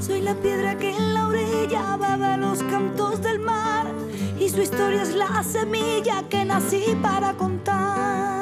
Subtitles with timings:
[0.00, 3.86] Soy la piedra que en la orilla bebe los cantos del mar
[4.38, 8.36] y su historia es la semilla que nací para contar.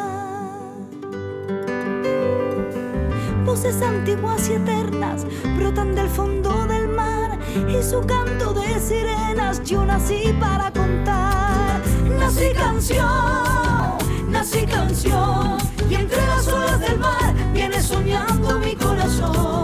[3.44, 7.38] Voces antiguas y eternas brotan del fondo del mar
[7.68, 11.80] y su canto de sirenas yo nací para contar.
[12.18, 13.98] Nací canción,
[14.28, 15.58] nací canción
[15.88, 19.63] y entre las olas del mar viene soñando mi corazón.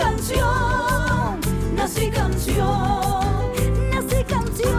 [0.00, 1.40] Nací canción,
[1.76, 3.52] nací canción,
[3.92, 4.70] nací canción.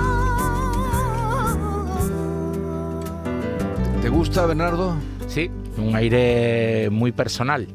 [4.01, 4.95] ¿Te gusta, Bernardo?
[5.27, 7.67] Sí, un aire muy personal.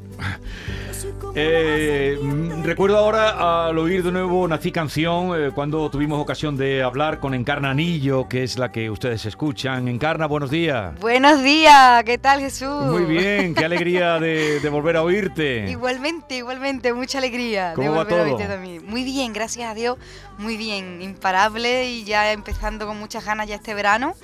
[1.38, 6.82] Eh, mm, recuerdo ahora al oír de nuevo Nací Canción, eh, cuando tuvimos ocasión de
[6.82, 9.86] hablar con Encarna Anillo, que es la que ustedes escuchan.
[9.86, 10.98] Encarna, buenos días.
[10.98, 12.86] Buenos días, ¿qué tal Jesús?
[12.86, 15.66] Muy bien, qué alegría de, de volver a oírte.
[15.68, 18.86] Igualmente, igualmente, mucha alegría ¿Cómo de va volver a oírte también.
[18.86, 19.98] Muy bien, gracias a Dios,
[20.38, 24.14] muy bien, imparable y ya empezando con muchas ganas ya este verano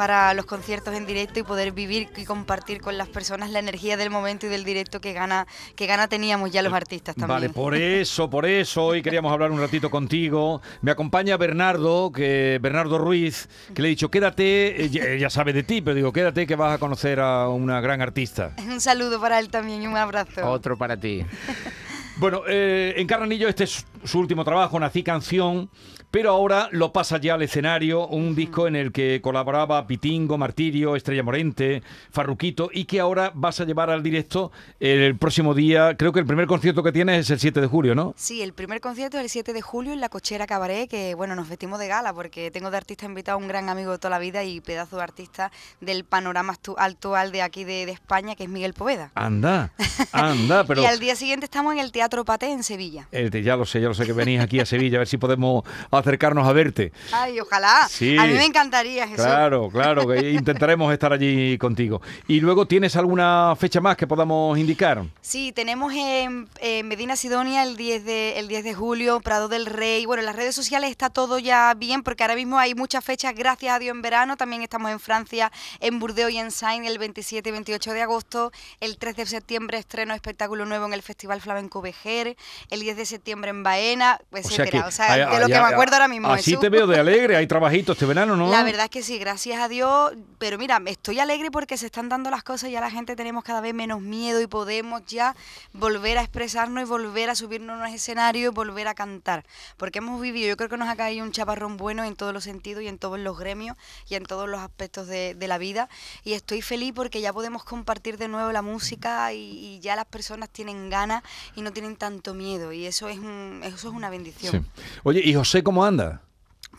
[0.00, 3.98] para los conciertos en directo y poder vivir y compartir con las personas la energía
[3.98, 7.28] del momento y del directo que gana que gana teníamos ya los artistas también.
[7.28, 10.62] Vale, por eso, por eso hoy queríamos hablar un ratito contigo.
[10.80, 15.64] Me acompaña Bernardo, que Bernardo Ruiz, que le he dicho, quédate, ella, ella sabe de
[15.64, 18.54] ti, pero digo, quédate que vas a conocer a una gran artista.
[18.66, 20.50] Un saludo para él también y un abrazo.
[20.50, 21.26] Otro para ti.
[22.16, 25.70] Bueno, eh, en Carranillo este es su último trabajo, Nací Canción,
[26.10, 30.96] pero ahora lo pasa ya al escenario, un disco en el que colaboraba Pitingo, Martirio,
[30.96, 36.12] Estrella Morente, Farruquito, y que ahora vas a llevar al directo el próximo día, creo
[36.12, 38.12] que el primer concierto que tienes es el 7 de julio, ¿no?
[38.16, 41.36] Sí, el primer concierto es el 7 de julio en la Cochera Cabaret, que bueno,
[41.36, 44.10] nos vestimos de gala porque tengo de artista invitado a un gran amigo de toda
[44.10, 48.34] la vida y pedazo de artista del panorama actu- actual de aquí de, de España,
[48.34, 49.10] que es Miguel Poveda.
[49.14, 49.72] Anda,
[50.12, 50.82] anda, pero...
[50.82, 53.08] Y al día siguiente estamos en el Teatro Paté en Sevilla.
[53.12, 55.18] Eh, ya lo sé, ya lo sé que venís aquí a Sevilla, a ver si
[55.18, 56.92] podemos acercarnos a verte.
[57.12, 57.86] Ay, ojalá.
[57.88, 58.16] Sí.
[58.16, 59.24] A mí me encantaría, Jesús.
[59.24, 62.00] Claro, claro, que intentaremos estar allí contigo.
[62.28, 65.04] Y luego, ¿tienes alguna fecha más que podamos indicar?
[65.20, 69.66] Sí, tenemos en, en Medina Sidonia el 10, de, el 10 de julio, Prado del
[69.66, 70.06] Rey.
[70.06, 73.34] Bueno, en las redes sociales está todo ya bien porque ahora mismo hay muchas fechas,
[73.34, 74.36] gracias a Dios, en verano.
[74.36, 78.52] También estamos en Francia, en Burdeos y en Sain el 27 y 28 de agosto.
[78.80, 82.36] El 3 de septiembre estreno espectáculo nuevo en el Festival Flamenco Vejer.
[82.70, 84.86] El 10 de septiembre en Baena, etcétera.
[84.86, 86.28] O sea, de lo que hay- me acuerdo ahora mismo.
[86.32, 86.60] Así Jesús.
[86.60, 88.48] te veo de alegre, hay trabajito este verano, ¿no?
[88.50, 90.12] La verdad es que sí, gracias a Dios.
[90.38, 93.42] Pero mira, estoy alegre porque se están dando las cosas y ya la gente tenemos
[93.44, 95.34] cada vez menos miedo y podemos ya
[95.72, 99.44] volver a expresarnos y volver a subirnos a un escenario y volver a cantar.
[99.76, 102.44] Porque hemos vivido, yo creo que nos ha caído un chaparrón bueno en todos los
[102.44, 103.76] sentidos y en todos los gremios
[104.08, 105.88] y en todos los aspectos de, de la vida.
[106.24, 109.38] Y estoy feliz porque ya podemos compartir de nuevo la música y,
[109.76, 111.22] y ya las personas tienen ganas
[111.56, 112.72] y no tienen tanto miedo.
[112.72, 114.66] Y eso es, un, eso es una bendición.
[114.74, 114.82] Sí.
[115.02, 116.22] Oye, ¿y José cómo anda?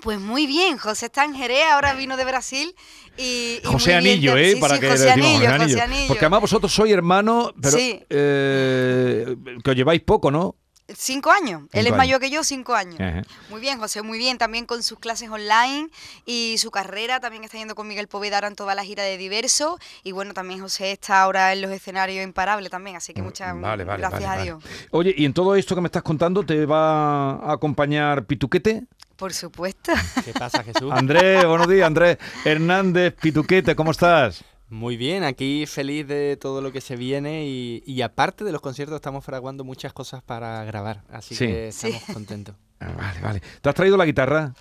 [0.02, 2.74] Pues muy bien, José está en Jerez, ahora vino de Brasil
[3.18, 3.60] y...
[3.62, 4.36] y José bien Anillo.
[4.38, 4.54] ¿eh?
[4.56, 5.84] Sí, Para sí, que José le decimos Anillo, José Anillo.
[5.84, 6.08] Anillo.
[6.08, 8.02] Porque además vosotros sois hermanos, pero Sí.
[8.10, 10.56] eh, que os lleváis poco, ¿no?
[10.94, 13.00] Cinco años, él es mayor que yo, cinco años.
[13.00, 13.22] Ajá.
[13.50, 15.90] Muy bien, José, muy bien, también con sus clases online
[16.26, 19.18] y su carrera, también está yendo con Miguel Poveda ahora en toda la gira de
[19.18, 23.56] Diverso y bueno, también José está ahora en los escenarios imparable también, así que muchas
[23.56, 24.44] Mm, Vale, vale, gracias vale, a vale.
[24.44, 24.88] Dios.
[24.92, 28.84] Oye, ¿y en todo esto que me estás contando te va a acompañar Pituquete?
[29.16, 29.94] Por supuesto.
[30.26, 30.92] ¿Qué pasa, Jesús?
[30.92, 34.44] Andrés, buenos días, Andrés Hernández Pituquete, ¿cómo estás?
[34.72, 38.62] Muy bien, aquí feliz de todo lo que se viene y, y aparte de los
[38.62, 41.46] conciertos estamos fraguando muchas cosas para grabar, así Sí.
[41.46, 41.88] que Sí.
[41.90, 42.56] estamos contentos.
[42.84, 43.42] Ah, Vale, vale.
[43.62, 44.54] ¿Te has traído la guitarra?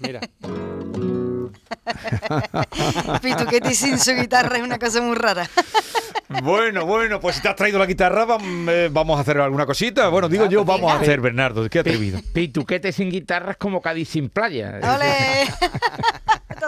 [0.00, 0.18] Mira,
[3.22, 5.48] Pituquete sin su guitarra es una cosa muy rara.
[6.42, 8.26] Bueno, bueno, pues si te has traído la guitarra,
[8.68, 10.08] eh, vamos a hacer alguna cosita.
[10.08, 12.18] Bueno, digo yo, vamos a hacer, Bernardo, qué atrevido.
[12.32, 14.80] Pituquete sin guitarra es como Cádiz sin playa.
[14.82, 15.46] ¡Ole!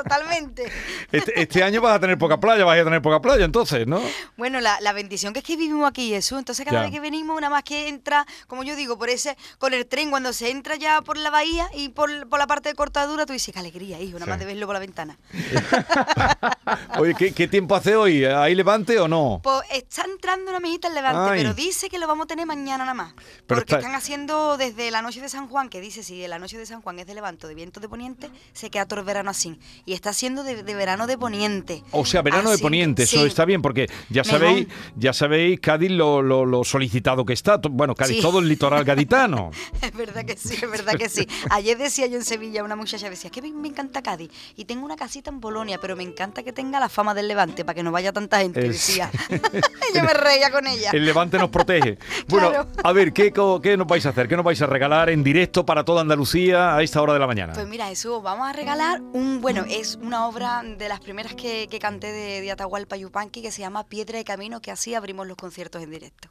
[0.09, 0.71] Totalmente.
[1.13, 4.01] Este, este año vas a tener poca playa, vas a tener poca playa, entonces, ¿no?
[4.37, 6.39] Bueno, la, la bendición que es que vivimos aquí, Jesús.
[6.39, 6.83] Entonces, cada Ya.
[6.85, 10.11] vez que venimos, una más que entra, como yo digo, por ese, con el tren,
[10.11, 13.33] cuando se entra ya por la bahía y por, por la parte de cortadura, tú
[13.33, 14.31] dices, qué alegría, hijo, nada Sí.
[14.31, 15.19] más de verlo por la ventana.
[16.99, 18.25] Oye, ¿qué, qué tiempo hace hoy?
[18.25, 19.41] ¿Hay levante o no?
[19.43, 21.41] Pues está entrando una amiguita en Levante, Ay.
[21.43, 23.15] pero dice que lo vamos a tener mañana nada más.
[23.47, 26.39] Pero porque está- están haciendo desde la noche de San Juan, que dice si la
[26.39, 29.07] noche de San Juan es de Levante de viento de poniente, se queda todo el
[29.07, 29.59] verano así.
[29.87, 31.83] Y está siendo de, de verano de poniente.
[31.91, 34.41] O sea, verano de Así poniente, eso está bien, porque ya Mejor.
[34.41, 34.67] sabéis,
[34.97, 37.57] ya sabéis, Cádiz lo, lo- lo solicitado que está.
[37.71, 38.23] Bueno, Cádiz, Sí.
[38.23, 39.51] todo el litoral gaditano.
[39.83, 41.27] Es verdad que sí, es verdad que sí.
[41.51, 44.85] Ayer decía yo en Sevilla, una muchacha decía, que me, me encanta Cádiz y tengo
[44.85, 47.83] una casita en Polonia, pero me encanta que tenga la fama del Levante para que
[47.83, 49.11] no vaya tanta gente, Es- decía.
[49.95, 50.91] yo me reía con ella.
[50.93, 51.99] El Levante nos protege.
[52.29, 52.69] Bueno, Claro.
[52.85, 54.29] a ver, ¿qué, ¿qué nos vais a hacer?
[54.29, 57.27] ¿Qué nos vais a regalar en directo para toda Andalucía a esta hora de la
[57.27, 57.53] mañana?
[57.55, 61.69] Pues mira, Jesús, vamos a regalar un, bueno, es una obra de las primeras que,
[61.69, 65.27] que canté de, de Atahualpa Yupanqui que se llama Piedra de Camino, que así abrimos
[65.27, 66.29] los conciertos en directo.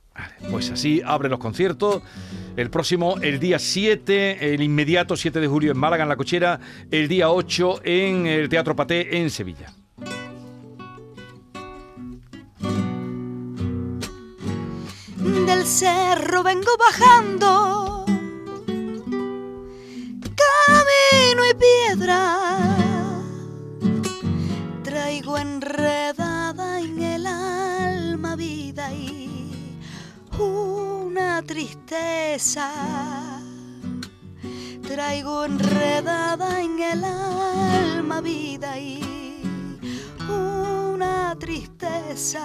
[0.52, 2.02] Pues así abre los conciertos.
[2.56, 6.60] El próximo, el día 7, el inmediato 7 de julio en Málaga, en La Cochera.
[6.90, 9.74] El día 8 en el Teatro Paté en Sevilla.
[15.46, 18.06] Del cerro vengo bajando,
[20.36, 22.67] camino y piedra.
[25.78, 29.80] Enredada en el alma vida y
[30.40, 32.72] una tristeza.
[34.82, 39.44] Traigo enredada en el alma vida y
[40.28, 42.42] una tristeza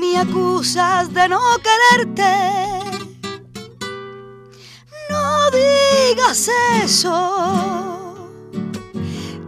[0.00, 2.34] me acusas de no quererte.
[5.10, 6.48] No digas
[6.82, 7.14] eso.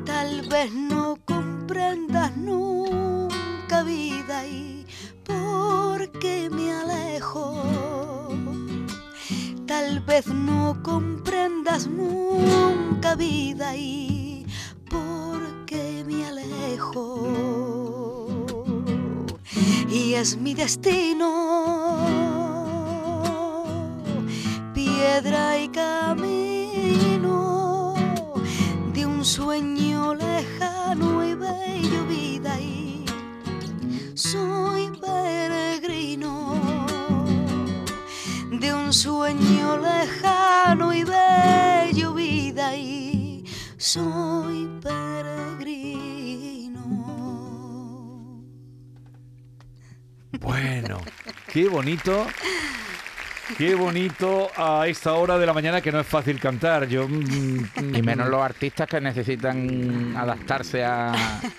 [0.04, 1.01] Tal vez no
[1.72, 4.84] comprendas nunca vida y
[5.24, 7.62] por qué me alejo.
[9.66, 14.44] Tal vez no comprendas nunca vida y
[14.90, 17.24] por qué me alejo.
[19.88, 21.96] Y es mi destino,
[24.74, 26.51] piedra y camino
[34.32, 36.56] soy peregrino
[38.50, 43.44] de un sueño lejano y bello vida y
[43.76, 46.80] soy peregrino.
[50.40, 51.02] Bueno,
[51.52, 52.26] qué bonito.
[53.56, 56.86] Qué bonito a esta hora de la mañana que no es fácil cantar.
[56.88, 61.12] Yo mm, Y menos los artistas que necesitan adaptarse a,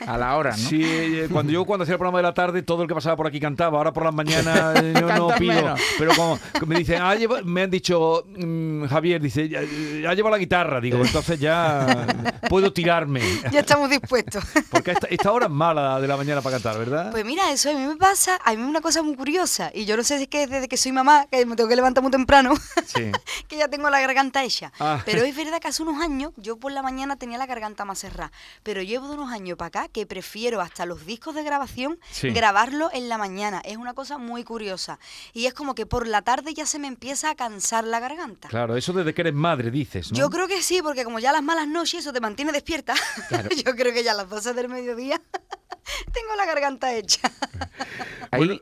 [0.06, 0.58] a la hora, ¿no?
[0.58, 3.16] Sí, eh, cuando yo cuando hacía el programa de la tarde, todo el que pasaba
[3.16, 3.78] por aquí cantaba.
[3.78, 5.54] Ahora por las mañanas eh, yo no pido.
[5.54, 5.80] menos.
[5.98, 10.30] Pero como me dicen, ah, lleva- me han dicho, mm, Javier, dice, ya, ya lleva
[10.30, 10.82] la guitarra.
[10.82, 12.06] Digo, entonces ya
[12.50, 13.22] puedo tirarme.
[13.52, 14.44] Ya estamos dispuestos.
[14.70, 17.12] Porque esta, esta hora es mala de la mañana para cantar, ¿verdad?
[17.12, 19.96] Pues mira, eso a mí me pasa, a mí una cosa muy curiosa, y yo
[19.98, 22.12] no sé si es que desde que soy mamá, que me tengo que levantar muy
[22.12, 22.54] temprano,
[22.86, 23.12] Sí.
[23.48, 24.72] que ya tengo la garganta hecha.
[24.80, 25.02] Ah.
[25.06, 28.00] Pero es verdad que hace unos años, yo por la mañana tenía la garganta más
[28.00, 28.32] cerrada,
[28.64, 32.30] pero llevo de unos años para acá que prefiero hasta los discos de grabación Sí.
[32.32, 33.62] grabarlo en la mañana.
[33.66, 35.00] Es una cosa muy curiosa.
[35.34, 38.48] Y es como que por la tarde ya se me empieza a cansar la garganta.
[38.50, 40.18] Claro, eso desde que eres madre, dices, ¿no?
[40.18, 42.94] Yo creo que sí, porque como ya las malas noches eso te mantiene despierta,
[43.66, 45.20] yo creo que ya a las 12 del mediodía
[46.14, 47.20] tengo la garganta hecha.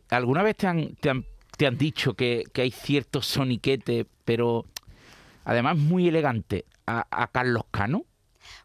[0.09, 1.25] ¿Alguna vez te han, te han,
[1.61, 4.65] te han dicho que, que hay cierto soniquete, pero
[5.45, 8.03] además muy elegante, a, a Carlos Cano?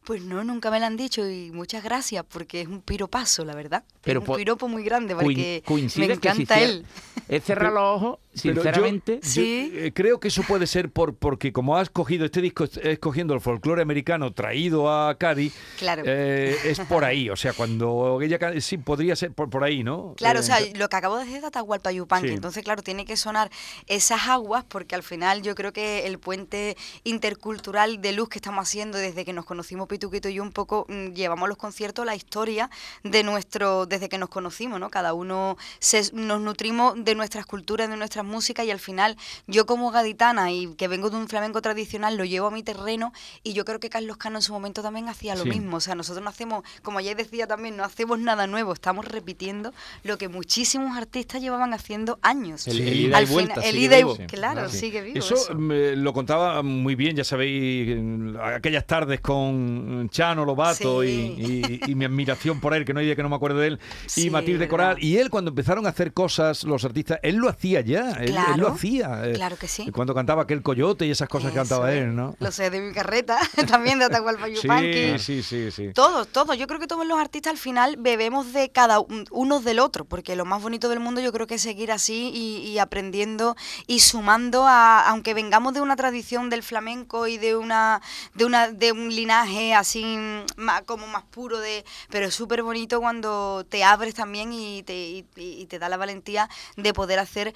[0.06, 3.54] Pues no, nunca me lo han dicho y muchas gracias porque es un piropazo, la
[3.54, 3.84] verdad.
[4.00, 6.86] Pero es un po- piropo muy grande porque coincide me que si encanta él.
[7.28, 9.20] Es cerrar los ojos, Pero yo- sinceramente.
[9.22, 9.70] yo, Sí.
[9.74, 13.34] eh, creo que eso puede ser por porque como has cogido este disco, es- escogiendo
[13.34, 16.02] el folclore americano traído a Cádiz, Claro.
[16.06, 17.30] eh, es por ahí.
[17.30, 20.14] O sea, cuando ella sí podría ser por, por ahí, ¿no?
[20.16, 22.34] Claro, Eh, o sea, lo que acabo de decir es Atahualpa Yupanqui, Sí.
[22.34, 23.50] entonces claro, tiene que sonar
[23.86, 28.62] esas aguas porque al final yo creo que el puente intercultural de luz que estamos
[28.68, 32.14] haciendo desde que nos conocimos Pituquito y yo un poco mm, llevamos los conciertos la
[32.14, 32.68] historia
[33.02, 34.90] de nuestro desde que nos conocimos, ¿no?
[34.90, 39.16] Cada uno se, nos nutrimos de nuestras culturas, de nuestras músicas y al final
[39.46, 43.12] yo como gaditana y que vengo de un flamenco tradicional lo llevo a mi terreno
[43.42, 45.50] y yo creo que Carlos Cano en su momento también hacía lo Sí.
[45.50, 49.04] mismo, o sea, nosotros no hacemos, como ayer decía también, no hacemos nada nuevo, estamos
[49.06, 49.72] repitiendo
[50.04, 52.66] lo que muchísimos artistas llevaban haciendo años.
[52.66, 54.16] El- el ida y Al vuelta, el ida vivo.
[54.26, 54.78] claro, Sí.
[54.78, 55.18] sigue vivo.
[55.18, 55.54] Eso, eso.
[55.54, 57.96] me lo contaba muy bien, ya sabéis,
[58.42, 61.34] aquellas tardes con Chano Lobato Sí.
[61.38, 61.44] y,
[61.86, 63.68] y- y mi admiración por él, que no hay día que no me acuerdo de
[63.68, 63.80] él,
[64.16, 64.68] y Matilde.
[64.68, 64.96] Coral.
[65.02, 68.10] Y él, cuando empezaron a hacer cosas, los artistas, él lo hacía ya.
[68.18, 69.20] Él, él Claro, lo hacía.
[69.24, 69.90] eh, claro que sí.
[69.92, 72.34] Cuando cantaba aquel coyote y esas cosas que cantaba él, ¿no?
[72.38, 75.18] Lo sé de mi carreta, también de Atahualpa Yupanqui.
[75.18, 75.92] Sí, sí, sí, sí.
[75.94, 76.56] Todos, todos.
[76.58, 80.04] Yo creo que todos los artistas al final bebemos de cada un- uno del otro,
[80.04, 83.56] porque lo más bonito del mundo yo creo que es seguir así y, y aprendiendo
[83.86, 88.00] y sumando a, aunque vengamos de una tradición del flamenco y de una,
[88.34, 90.16] de una, de un linaje así
[90.56, 94.94] más, como más puro de, pero es súper bonito cuando te abres también y te,
[94.94, 97.54] y, y te da la valentía de poder hacer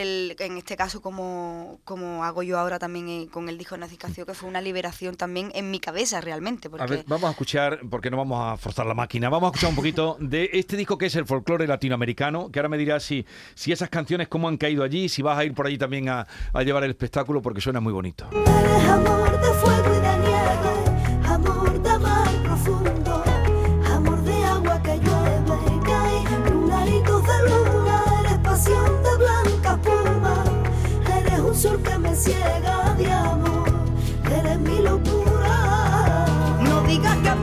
[0.00, 4.26] el, en este caso como, como hago yo ahora también eh, con el disco Nacicacio,
[4.26, 7.80] que fue una liberación también en mi cabeza realmente, porque A ver, vamos a escuchar,
[7.88, 10.98] porque no vamos a forzar la máquina, vamos a escuchar un poquito de este disco
[10.98, 14.56] que es el folclore latinoamericano, que ahora me dirás si, si esas canciones cómo han
[14.56, 17.60] caído allí, si vas a ir por allí también a, a llevar el espectáculo, porque
[17.60, 18.28] suena muy bonito.
[18.32, 20.09] Eres amor de fuego y de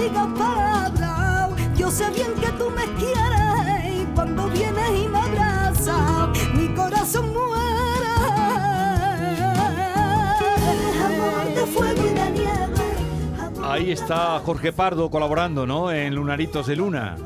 [0.00, 4.02] digas palabras, yo sé bien que tú me quieres.
[4.02, 8.06] Y cuando vienes y me abrazas, mi corazón muere.
[11.04, 13.62] Amor de fuego y de nieve.
[13.62, 15.92] Ahí está Jorge Pardo colaborando, ¿no?
[15.92, 17.16] En Lunaritos de Luna.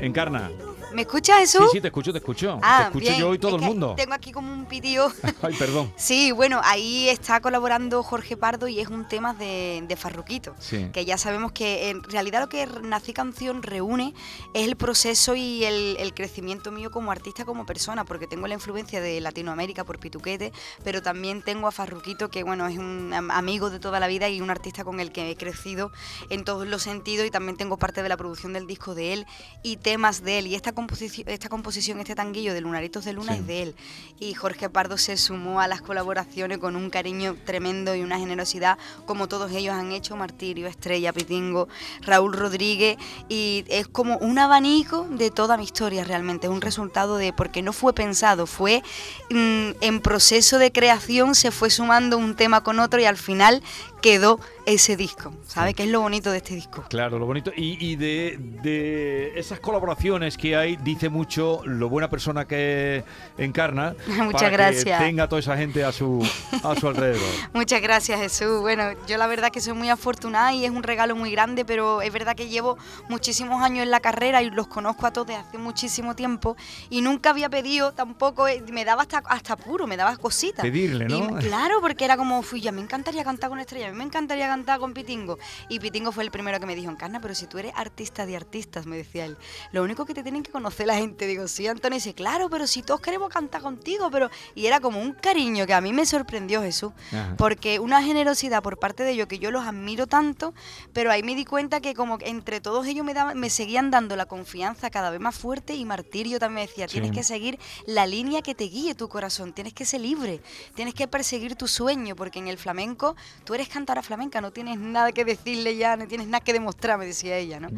[0.00, 0.50] Encarna.
[0.94, 1.62] ¿Me escuchas, Jesús?
[1.70, 2.58] Sí, sí, te escucho, te escucho.
[2.60, 3.18] te escucho bien.
[3.18, 3.94] yo y todo Es el mundo.
[3.96, 5.10] Tengo aquí como un pitido.
[5.42, 5.92] Ay, perdón.
[5.96, 10.54] Sí, bueno, ahí está colaborando Jorge Pardo y es un tema de, de Farruquito.
[10.58, 10.88] Sí.
[10.92, 14.14] Que ya sabemos que en realidad lo que Nací Canción reúne
[14.54, 18.54] es el proceso y el, el crecimiento mío como artista, como persona, porque tengo la
[18.54, 20.52] influencia de Latinoamérica por Pituquete,
[20.84, 24.28] pero también tengo a Farruquito, que bueno, es un am- amigo de toda la vida
[24.28, 25.90] y un artista con el que he crecido
[26.30, 29.26] en todos los sentidos y también tengo parte de la producción del disco de él
[29.62, 30.46] y temas de él.
[30.46, 33.38] Y esta composición, esta composición este tanguillo de Lunaritos de Luna Sí.
[33.38, 33.74] es de él.
[34.18, 38.78] Y Jorge Pardo se sumó a las colaboraciones con un cariño tremendo y una generosidad,
[39.06, 41.68] como todos ellos han hecho, Martirio, Estrella, Pitingo,
[42.00, 42.96] Raúl Rodríguez,
[43.28, 47.62] y es como un abanico de toda mi historia realmente, es un resultado de, porque
[47.62, 48.82] no fue pensado, fue
[49.30, 53.62] mm, en proceso de creación, se fue sumando un tema con otro y al final
[54.02, 55.74] quedó ese disco, ¿sabes?
[55.74, 56.84] Que es lo bonito de este disco.
[56.88, 57.50] Claro, lo bonito.
[57.56, 63.04] Y, y de, de esas colaboraciones que hay, dice mucho lo buena persona que
[63.38, 63.94] encarna.
[64.06, 64.98] Muchas para gracias.
[64.98, 66.26] Que tenga a toda esa gente a su,
[66.62, 67.22] a su alrededor.
[67.54, 68.60] Muchas gracias Jesús.
[68.60, 72.02] Bueno, yo la verdad que soy muy afortunada y es un regalo muy grande, pero
[72.02, 72.76] es verdad que llevo
[73.08, 76.56] muchísimos años en la carrera y los conozco a todos desde hace muchísimo tiempo
[76.90, 80.62] y nunca había pedido tampoco, eh, me daba hasta, hasta puro, me daba cositas.
[80.62, 81.38] Pedirle, ¿no?
[81.38, 84.46] Y, claro, porque era como, fui, ya me encantaría cantar con Estrella, mí me encantaría
[84.48, 85.38] cantar con Pitingo.
[85.68, 88.36] Y Pitingo fue el primero que me dijo, Encarna, pero si tú eres artista de
[88.36, 89.36] artistas, me decía él,
[89.72, 91.26] lo único que te tienen que conocer la gente.
[91.26, 94.30] Digo, sí, Antonio, y dice, claro, pero si todos queremos cantar contigo, pero...
[94.54, 97.34] Y era como un cariño que a mí me sorprendió Jesús, Ajá.
[97.36, 100.54] porque una generosidad por parte de ellos que yo los admiro tanto,
[100.92, 104.16] pero ahí me di cuenta que como entre todos ellos me, daban, me seguían dando
[104.16, 107.16] la confianza cada vez más fuerte y Martirio también me decía, tienes Sí.
[107.16, 110.40] que seguir la línea que te guíe tu corazón, tienes que ser libre,
[110.74, 114.78] tienes que perseguir tu sueño, porque en el flamenco tú eres cantora flamenca, no tienes
[114.78, 117.68] nada que decirle ya, no tienes nada que demostrar, me decía ella, ¿no?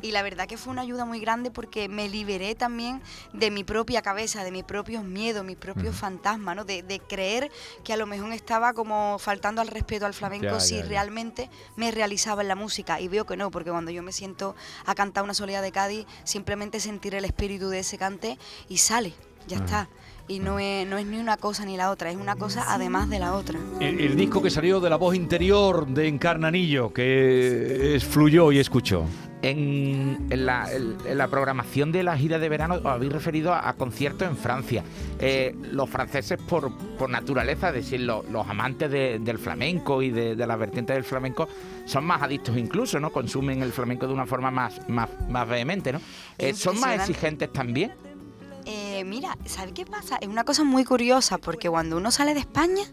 [0.00, 3.00] Y la verdad que fue una ayuda muy grande porque me liberé también
[3.32, 6.64] de mi propia cabeza, de mis propios miedos, mis propios fantasmas, ¿no?
[6.64, 7.52] De, de creer
[7.84, 10.88] que a lo mejor estaba como faltando al respeto al flamenco Ya, si ya, ya.
[10.88, 13.00] realmente me realizaba en la música.
[13.00, 16.06] Y veo que no, porque cuando yo me siento a cantar una soledad de Cádiz,
[16.24, 18.36] simplemente sentir el espíritu de ese cante
[18.68, 19.14] y sale,
[19.46, 19.88] ya está.
[20.28, 23.10] Y no es, no es ni una cosa ni la otra, es una cosa además
[23.10, 23.58] de la otra.
[23.80, 28.58] El, el disco que salió de la voz interior de Encarnanillo, que es, fluyó y
[28.58, 29.04] escuchó.
[29.44, 33.68] En, en la, en- la programación de la gira de verano os habéis referido a,
[33.68, 34.84] a conciertos en Francia.
[35.18, 40.10] Eh, los franceses, por, por naturaleza, es decir, lo- los amantes de- del flamenco y
[40.10, 41.48] de, de las vertientes del flamenco,
[41.84, 43.10] son más adictos incluso, ¿no?
[43.10, 46.00] Consumen el flamenco de una forma más, más, más vehemente, ¿no?
[46.38, 47.92] Eh, ¿Son más exigentes también?
[49.04, 50.16] Mira, ¿sabes qué pasa?
[50.20, 52.84] Es una cosa muy curiosa porque cuando uno sale de España,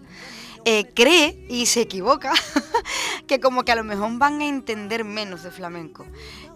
[0.66, 2.34] eh, cree y se equivoca
[3.28, 6.06] que como que a lo mejor van a entender menos de flamenco.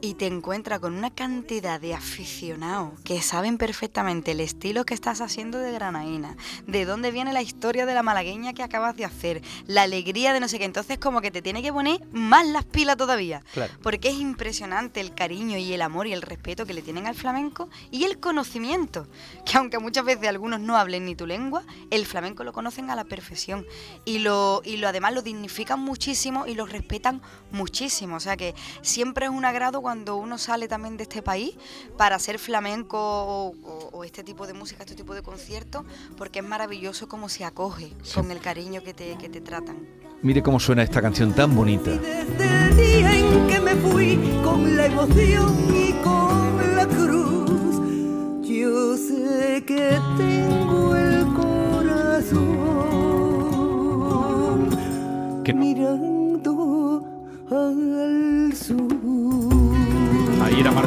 [0.01, 5.21] Y te encuentras con una cantidad de aficionados que saben perfectamente el estilo que estás
[5.21, 6.35] haciendo de Granaína,
[6.67, 10.41] de dónde viene la historia de la malagueña que acabas de hacer, la alegría de
[10.41, 10.65] no sé qué.
[10.65, 13.43] Entonces como que te tiene que poner más las pilas todavía.
[13.53, 13.73] Claro.
[13.81, 17.15] Porque es impresionante el cariño y el amor y el respeto que le tienen al
[17.15, 19.07] flamenco y el conocimiento.
[19.45, 22.95] Que aunque muchas veces algunos no hablen ni tu lengua, el flamenco lo conocen a
[22.95, 23.65] la perfección.
[24.05, 27.21] Y lo, y lo además lo dignifican muchísimo y lo respetan
[27.51, 28.15] muchísimo.
[28.17, 31.55] O sea que siempre es un agrado cuando uno sale también de este país
[31.97, 35.83] para hacer flamenco o, o- o este tipo de música, este tipo de conciertos,
[36.17, 39.87] porque es maravilloso cómo se acoge con el cariño que te, que te tratan.
[40.21, 41.91] Mire cómo suena esta canción tan bonita.
[41.91, 45.72] Desde el día en que me fui con la emoción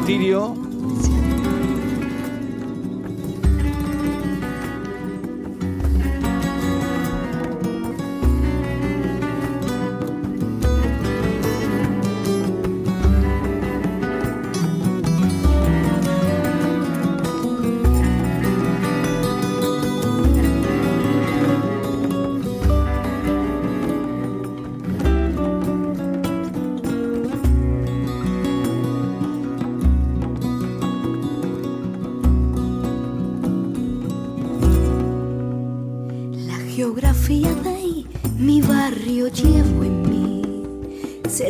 [0.07, 0.66] Martirio.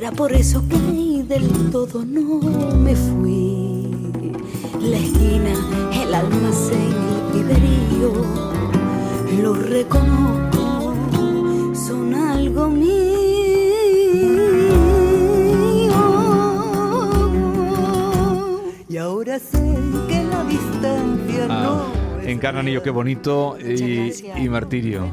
[0.07, 2.39] Será por eso que del todo no
[2.77, 3.91] me fui.
[4.81, 5.53] La esquina,
[6.01, 8.13] el almacén, el piberío,
[9.43, 10.95] lo reconozco,
[11.75, 12.87] son algo mío.
[18.89, 19.75] Y ahora sé
[20.07, 23.59] que la distancia Ah, no es en Carnanillo, qué bonito.
[23.59, 25.09] Y, y Martirio.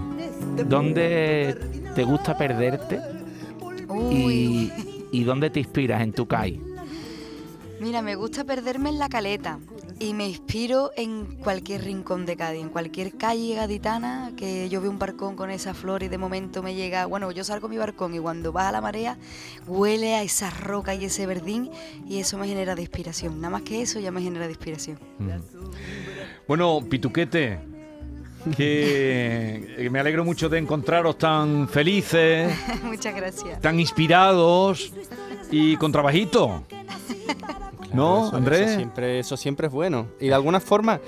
[0.70, 1.58] ¿Dónde
[1.96, 3.13] te gusta perderte
[4.14, 4.72] Uy.
[5.12, 6.60] y, y dónde te inspiras en tu CAI?
[7.80, 9.60] Mira, me gusta perderme en la caleta
[10.00, 14.90] y me inspiro en cualquier rincón de Cádiz, en cualquier calle gaditana que yo veo
[14.90, 17.78] un barcón con esa flor y de momento me llega, bueno, yo salgo a mi
[17.78, 19.18] barcón y cuando baja la marea
[19.68, 21.70] huele a esa roca y ese verdín
[22.08, 23.42] y eso me genera de inspiración.
[23.42, 24.98] Nada más que eso ya me genera de inspiración.
[26.48, 27.60] Bueno, Pituquete,
[28.58, 33.62] que me alegro mucho de encontraros tan felices, Muchas gracias.
[33.62, 34.92] tan inspirados
[35.52, 36.64] y con trabajito.
[37.94, 38.62] ¿No, Eso- Andrés?
[38.70, 40.08] Eso siempre, eso siempre es bueno.
[40.20, 41.00] Y de alguna forma,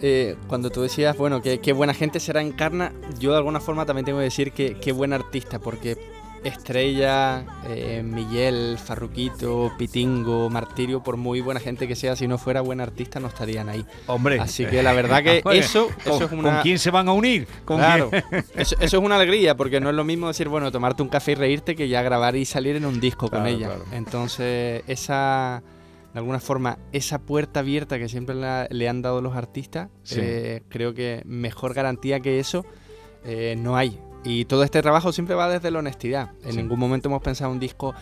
[0.00, 3.86] eh, cuando tú decías, bueno, que qué buena gente será Encarna, yo de alguna forma
[3.86, 5.96] también tengo que decir que qué buen artista, porque
[6.44, 12.60] Estrella, eh, Miguel, Farruquito, Pitingo, Martirio, por muy buena gente que sea, si no fuera
[12.60, 13.84] buen artista no estarían ahí.
[14.06, 14.38] Hombre.
[14.40, 16.62] Así que la verdad que eso, ¿con, eso es con una...
[16.62, 17.46] quién se van a unir?
[17.64, 18.10] ¿Con Claro,
[18.54, 21.32] eso, eso es una alegría, porque no es lo mismo decir, bueno, tomarte un café
[21.32, 23.66] y reírte que ya grabar y salir en un disco con ella.
[23.68, 23.84] claro.
[23.92, 25.62] Entonces, esa,
[26.12, 30.20] de alguna forma, esa puerta abierta que siempre la- le han dado los artistas, Sí.
[30.22, 32.64] eh, creo que mejor garantía que eso
[33.24, 33.98] eh, no hay.
[34.28, 36.32] Y todo este trabajo siempre va desde la honestidad.
[36.44, 36.56] En Sí.
[36.58, 37.94] ningún momento hemos pensado un disco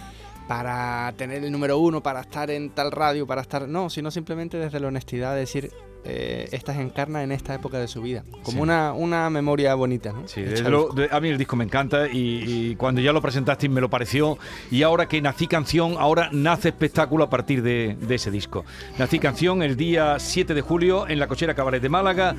[0.49, 3.69] para tener el número uno, para estar en tal radio, para estar...
[3.69, 5.71] No, sino simplemente desde la honestidad de decir,
[6.07, 8.23] eh, estas encarna en esta época de su vida.
[8.43, 8.63] Como Sí.
[8.63, 10.27] una, una memoria bonita, ¿no?
[10.29, 13.81] Sí, de- a mí el disco me encanta y, y cuando ya lo presentasteis me
[13.81, 14.39] lo pareció
[14.71, 18.65] y ahora que nací canción, ahora nace espectáculo a partir de, de ese disco.
[18.99, 22.35] Nací canción el día 7 de julio en la Cochera Cabaret de Málaga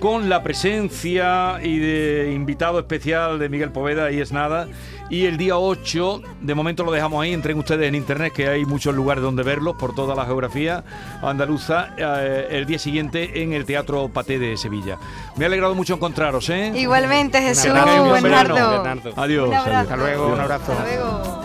[0.00, 4.66] con la presencia y de invitado especial de Miguel Poveda y es nada.
[5.10, 8.64] Y el día 8, de momento lo dejamos ahí, entren ustedes en internet que hay
[8.64, 10.84] muchos lugares donde verlos por toda la geografía
[11.20, 14.98] andaluza, eh, el día siguiente en el Teatro Paté de Sevilla.
[15.36, 16.72] Me ha alegrado mucho encontraros, ¿eh?
[16.76, 17.72] Igualmente, Jesús.
[17.72, 18.12] Bernardo.
[18.12, 19.12] Bernardo.
[19.16, 19.48] Adiós.
[19.48, 19.70] Un abrazo.
[19.72, 19.82] adiós.
[19.82, 20.72] Hasta luego, un abrazo.
[20.72, 21.40] Hasta luego.